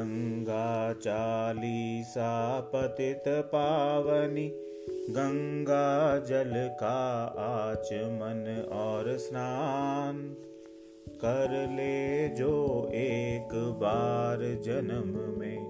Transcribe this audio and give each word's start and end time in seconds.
गंगा 0.00 0.92
चालीसा 0.92 2.60
पतित 2.60 3.24
पावनी, 3.28 4.48
गंगा 4.88 6.18
जल 6.18 6.52
का 6.54 7.24
आचमन 7.38 8.68
और 8.72 9.16
स्नान। 9.16 10.36
कर 11.08 11.66
ले 11.70 12.28
जो 12.28 12.88
एक 12.92 13.54
बार 13.54 14.60
जन्म 14.64 15.40
में, 15.40 15.66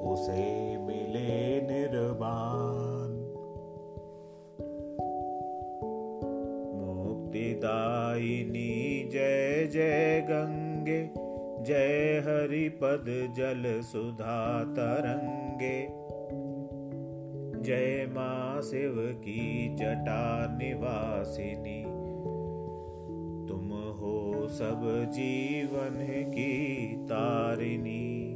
उसे 0.00 0.76
मिले 0.76 1.60
निर्वाण। 1.60 3.16
मुक्तिदायिनी 7.04 9.08
जय 9.12 9.68
जय 9.72 10.26
गंगे 10.30 11.27
जय 11.68 12.22
हरि 12.26 12.68
पद 12.68 13.34
जल 13.36 13.80
सुधा 13.80 14.64
तरंगे। 14.64 15.88
जय 17.62 18.06
माँ 18.14 18.62
शिव 18.62 18.94
की 18.96 19.68
जटा 19.74 20.58
निवासिनी। 20.58 21.84
तुम 23.48 23.68
हो 23.70 24.48
सब 24.48 25.04
जीवन 25.08 26.24
की 26.30 26.86
तारिणी। 26.96 28.34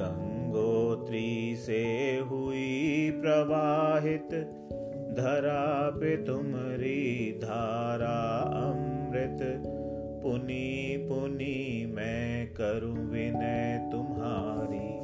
गंगोत्री 0.00 1.56
से 1.56 2.18
हुई 2.30 3.10
प्रवाहित, 3.10 4.28
धरा 5.18 5.90
पे 5.90 6.16
तुमरी 6.16 7.32
धारा 7.32 8.38
अमृत। 8.70 9.74
पुनी 10.22 11.08
पुनि 11.08 11.92
मैं 11.96 12.54
करूँ 12.54 13.10
विनय 13.10 13.88
तुम्हारी। 13.92 14.98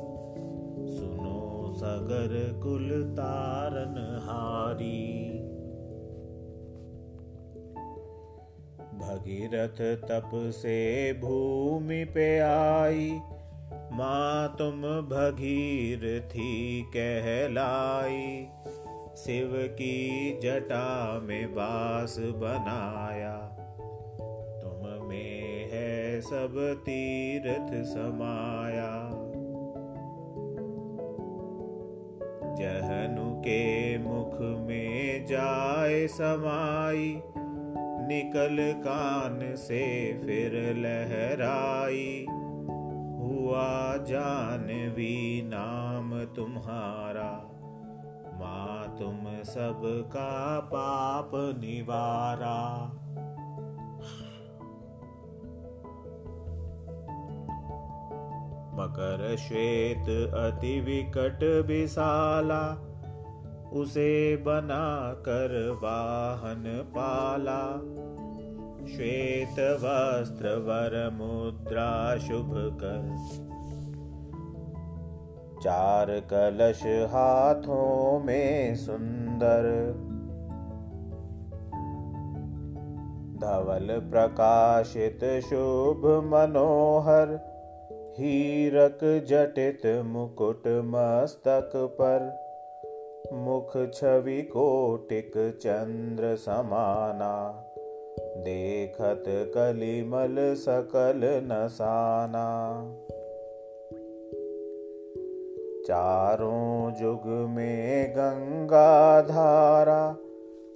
सुनो 0.97 1.75
सगर 1.77 2.61
कुल 2.63 3.13
तारन 3.13 4.19
हारी। 4.23 5.31
भगीरथ 8.95 10.09
तप 10.09 10.31
से 10.35 11.13
भूमि 11.13 12.05
पे 12.05 12.39
आई। 12.39 13.21
माँ 13.93 14.55
तुम 14.59 14.83
भगीरथी 14.83 16.83
कहलाई। 16.83 18.47
शिव 19.17 19.51
की 19.55 20.39
जटा 20.43 21.21
में 21.21 21.55
बास 21.55 22.19
बनाया। 22.19 23.54
सब 26.25 26.55
तीर्थ 26.87 27.85
समाया। 27.85 29.11
जहनु 32.55 33.37
के 33.37 33.99
मुख 33.99 34.41
में 34.41 35.27
जाए 35.27 36.07
समाई, 36.07 37.23
निकल 38.09 38.57
कान 38.81 39.57
से 39.57 40.13
फिर 40.25 40.53
लहराई। 40.77 42.27
हुआ 43.21 43.97
जानवी 43.97 45.43
नाम 45.45 46.25
तुम्हारा, 46.25 47.33
माँ 48.41 48.97
तुम 48.99 49.43
सबका 49.43 50.61
पाप 50.61 51.31
निवारा। 51.35 52.91
मकर 58.75 59.37
श्वेत 59.37 60.35
अति 60.35 60.81
विकट 60.81 61.67
विशाला, 61.67 62.91
उसे 63.73 64.37
बना 64.37 65.13
कर 65.13 65.79
वाहन 65.83 66.65
पाला। 66.67 67.81
श्वेत 68.87 69.53
वस्त्र 69.53 70.49
वर 70.49 71.11
मुद्रा 71.13 72.17
शुभ 72.17 72.51
कर। 72.55 73.17
चार 75.63 76.07
कलश 76.07 76.83
हाथों 76.87 78.25
में 78.25 78.77
सुंदर। 78.77 79.93
धवल 83.41 84.11
प्रकाशित 84.11 85.21
शुभ 85.25 86.07
मनोहर। 86.07 87.54
हीरक 88.19 88.99
जटित 89.03 90.05
मुकुट 90.05 90.63
मस्तक 90.67 91.71
पर, 91.75 92.21
मुख 93.33 93.73
छवि 93.95 94.43
कोटिक 94.43 95.33
चंद्र 95.37 96.37
समाना। 96.37 97.65
देखत 98.19 99.25
कलिमल 99.29 100.55
सकल 100.55 101.21
नसाना। 101.25 102.49
चारों 105.87 106.93
जुग 106.93 107.27
में 107.27 108.13
गंगा 108.13 109.23
धारा 109.23 110.17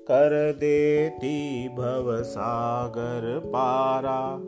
कर 0.02 0.52
देती 0.52 1.68
भव 1.68 2.22
सागर 2.22 3.42
पारा। 3.46 4.40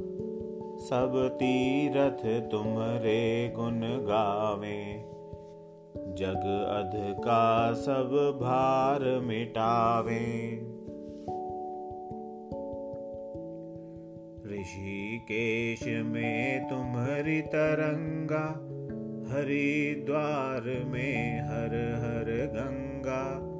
सब 0.80 1.28
तीरथ 1.32 2.50
तुमरे 2.50 3.52
गुण 3.56 3.80
गावे। 3.82 5.04
जग 6.14 6.66
अध 6.68 7.16
का 7.18 7.72
सब 7.72 8.38
भार 8.40 9.20
मिटावे। 9.20 10.52
ऋषिकेश 14.54 15.86
में 15.86 16.68
तुम्हारी 16.68 17.40
तरंगा, 17.40 18.46
हरिद्वार 19.34 20.84
में 20.84 21.40
हर 21.40 21.76
हर 22.04 22.46
गंगा। 22.54 23.50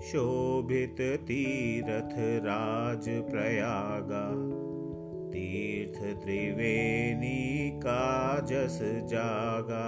शोभित 0.00 0.96
तीरथ 1.00 2.44
राज 2.44 3.08
प्रयागा। 3.08 4.65
तीर्थ 5.56 6.22
त्रिवेणी 6.22 7.70
का 7.70 8.40
जस 8.40 8.80
जागा। 8.82 9.86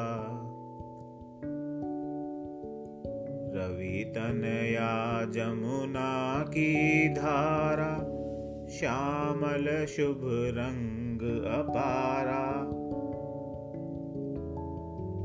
रवि 3.55 4.13
तनया 4.17 5.25
जमुना 5.25 6.43
की 6.43 7.09
धारा 7.09 7.95
श्यामल 8.69 9.87
शुभ 9.87 10.21
रंग 10.59 11.45
अपारा। 11.45 12.63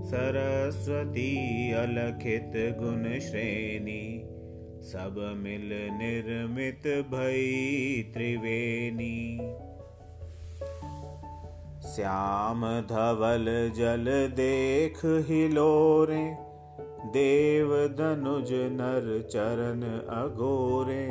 सरस्वती 0.04 1.72
अलखित 1.72 2.52
गुण 2.56 3.20
श्रेणी 3.20 4.30
सब 4.82 5.36
मिल 5.38 5.70
निर्मित 5.74 6.88
भई 6.88 8.12
त्रिवेणी 8.14 9.40
श्याम 11.96 12.62
धवल 12.90 13.46
जल 13.78 14.06
देख 14.36 15.00
हिलोरे 15.28 16.24
देव 17.14 17.74
धनुज 17.98 18.52
नर 18.54 19.10
चरण 19.32 19.82
अघोरे। 20.22 21.06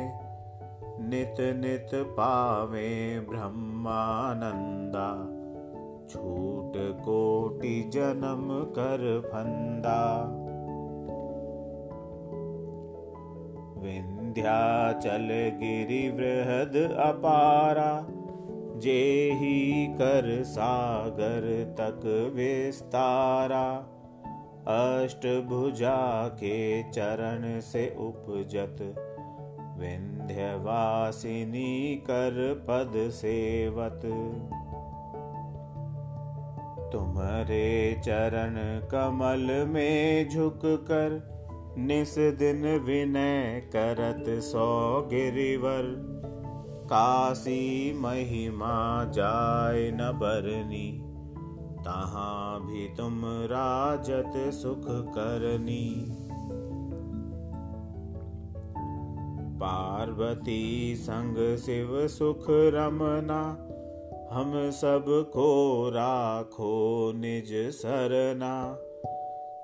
नित 1.01 1.91
पावे 2.17 2.89
ब्रह्मानंदा 3.29 5.07
छूट 6.09 6.73
कोटि 7.05 7.91
जन्म 7.93 8.49
कर 8.77 9.05
फंदा 9.25 10.01
विंध्याचल 13.83 15.29
गिरि 15.61 16.01
वृहद 16.17 16.75
अपारा 16.99 17.89
जे 18.83 19.31
ही 19.33 19.87
कर 19.87 20.43
सागर 20.43 21.75
तक 21.79 22.31
विस्तारा। 22.35 23.89
अष्टभुजा 24.67 26.27
के 26.27 26.83
चरण 26.83 27.59
से 27.59 27.95
उपजत। 27.99 28.95
विंध्यवासिनी 29.79 31.95
कर 31.95 32.65
पद 32.67 32.91
सेवत। 32.95 34.01
तुम्हारे 36.93 38.01
चरण 38.05 38.87
कमल 38.87 39.67
में 39.67 40.29
झुक 40.29 40.61
कर 40.65 41.33
निस 41.77 42.17
दिन 42.17 42.77
विनय 42.77 43.69
करत 43.75 44.41
सौ 44.41 45.01
गिरिवर। 45.01 46.13
काशी 46.83 47.93
महिमा 47.99 49.03
जाय 49.05 49.91
न 49.91 50.11
बरनी, 50.15 51.01
तहाँ 51.83 52.67
भी 52.67 52.87
तुम 52.87 53.21
राजत 53.25 54.33
सुख 54.53 54.85
करनी। 54.87 56.05
पार्वती 59.59 60.95
संग 60.95 61.57
शिव 61.57 62.07
सुख 62.07 62.45
रमना, 62.49 63.43
हम 64.31 64.51
सबको 64.71 65.89
राखो 65.89 67.11
निज 67.15 67.53
सरना। 67.53 68.77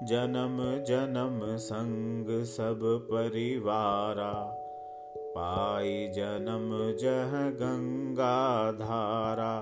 जन्म 0.03 0.57
जन्म 0.83 1.57
संग 1.57 2.43
सब 2.43 2.79
परिवारा 3.11 4.58
पाई 5.29 6.07
जन्म 6.07 6.69
जह 6.99 7.31
गंगा 7.59 8.71
धारा 8.71 9.55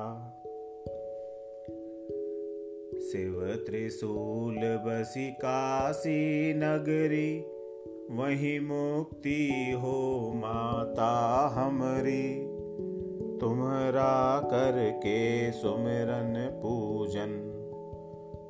शिव 3.01 3.55
त्रिशूल 3.65 4.59
बसी 4.85 5.31
काशी 5.31 6.53
नगरी, 6.53 7.39
वही 8.11 8.59
मुक्ति 8.59 9.71
हो 9.81 10.31
माता 10.35 11.13
हमरी। 11.55 12.27
तुम्हारा 13.37 14.39
करके 14.39 15.51
सुमिरन 15.51 16.33
पूजन, 16.61 17.33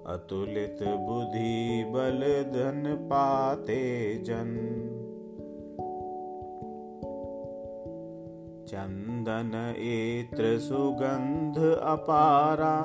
अतुलित 0.08 0.84
बुद्धि 0.84 1.84
बल 1.88 2.20
धन 2.54 2.96
पाते 3.04 3.82
जन। 4.24 4.54
चंदन 8.68 9.74
इत्र 9.78 10.60
सुगंध 10.60 11.58
अपारा, 11.84 12.82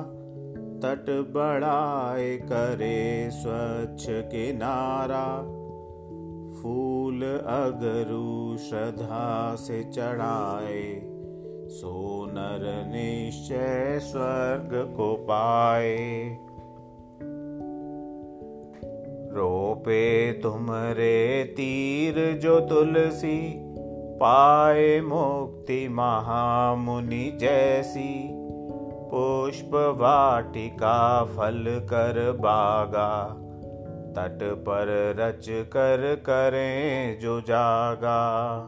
तट 0.83 1.07
बढ़ाए 1.09 2.37
करे 2.37 3.31
स्वच्छ 3.31 4.07
किनारा। 4.09 5.39
फूल 6.53 7.23
अगरु 7.47 8.59
श्रद्धा 8.59 9.55
से 9.55 9.83
चढ़ाए, 9.85 11.03
सोनर 11.69 12.87
निश्चय 12.87 13.99
स्वर्ग 14.03 14.95
को 14.97 15.15
पाए। 15.15 15.99
रोपे 19.33 20.33
तुमरे 20.33 21.45
तीर 21.45 22.39
जो 22.39 22.61
तुलसी 22.61 23.72
पाए 24.23 25.01
मुक्ति 25.01 25.89
महामुनि 25.89 27.39
जैसी। 27.41 28.31
पुष्प 29.11 29.71
वाटिका 29.75 31.25
फल 31.25 31.65
कर 31.67 32.33
बागा। 32.33 33.37
तट 34.13 34.39
पर 34.43 35.15
रच 35.19 35.47
कर 35.51 36.23
करें 36.27 37.21
जो 37.21 37.41
जागा। 37.41 38.65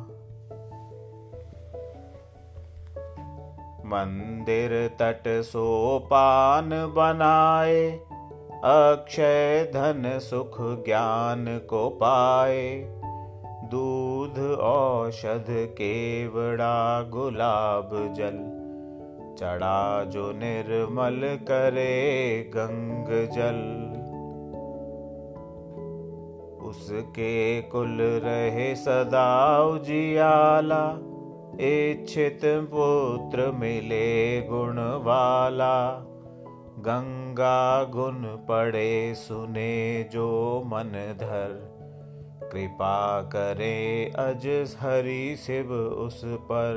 मंदिर 3.87 4.91
तट 5.03 5.43
सोपान 5.43 6.71
बनाए, 6.71 7.91
अक्षय 8.65 9.65
धन 9.75 10.19
सुख 10.19 10.57
ज्ञान 10.61 11.61
को 11.71 11.91
पाए। 11.91 13.01
दूध 13.65 14.59
औषध 14.61 15.47
केवड़ा 15.51 17.03
गुलाब 17.03 17.91
जल। 17.93 18.65
चढ़ा 19.39 20.05
जो 20.05 20.33
निर्मल 20.33 21.21
करे 21.23 22.51
गंग 22.57 23.07
जल। 23.31 23.61
उसके 26.69 27.63
कुल 27.63 27.99
रहे 28.01 28.75
सदा 28.75 29.63
उजियाला 29.63 30.99
इच्छित 31.61 32.41
पुत्र 32.45 33.51
मिले 33.51 34.43
गुण 34.43 34.79
वाला। 34.79 35.93
गंगा 36.79 37.85
गुण 37.85 38.23
पड़े 38.23 39.15
सुने 39.15 40.05
जो 40.13 40.63
मन 40.67 41.17
धर। 41.21 41.64
कृपा 42.55 43.23
करे 43.23 44.13
अज 44.19 44.77
हरि 44.81 45.37
शिव 45.37 45.73
उस 45.75 46.21
पर। 46.25 46.75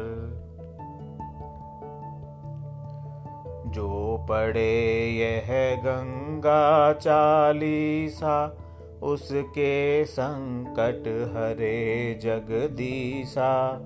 जो 3.68 4.26
पढ़े 4.30 5.10
यह 5.10 5.76
गंगा 5.82 6.94
चालीसा, 6.94 8.58
उसके 9.04 10.06
संकट 10.06 11.08
हरे 11.08 12.20
जगदीसा। 12.24 13.80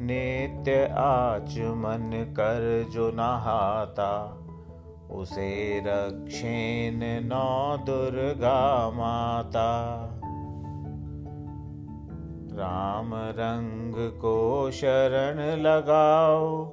नित्य 0.00 0.84
आचमन 0.98 2.34
कर 2.36 2.86
जो 2.90 3.10
नहाता, 3.10 4.42
उसे 5.10 5.82
रक्षेन 5.86 7.00
नौ 7.26 7.76
दुर्गा 7.76 8.90
माता। 8.90 9.96
राम 12.58 13.10
रंग 13.14 14.20
को 14.20 14.70
शरण 14.70 15.62
लगाओ, 15.62 16.72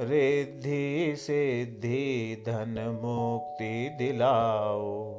रिद्धि 0.00 1.14
सिद्धि 1.16 2.42
धन 2.46 3.00
मुक्ति 3.02 3.90
दिलाओ। 3.98 5.12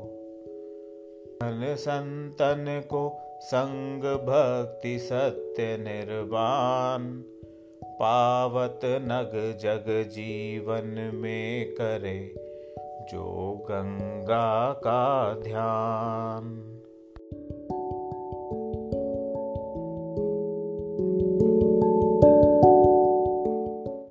धन 1.43 1.75
संतन 1.79 2.81
को 2.89 3.19
संग 3.41 4.03
भक्ति 4.03 4.99
सत्य 4.99 5.77
निर्वाण, 5.77 7.03
पावत 7.83 8.79
नग 8.85 9.57
जग 9.61 10.09
जीवन 10.09 11.11
में 11.15 11.73
करे, 11.73 12.33
जो 13.11 13.53
गंगा 13.71 14.73
का 14.73 15.33
ध्यान। 15.33 16.69